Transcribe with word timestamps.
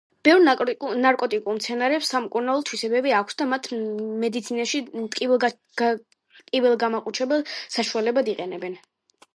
ბევრ 0.27 0.71
ნარკოტიკულ 1.01 1.57
მცენარეებს 1.57 2.09
სამკურნალო 2.13 2.63
თვისებები 2.69 3.13
აქვს 3.19 3.37
და 3.43 3.47
მათ 3.51 3.69
მედიცინაში 4.25 4.83
ტკივილგამაყუჩებელ 5.17 7.47
საშუალებად 7.79 8.35
იყენებენ. 8.37 8.77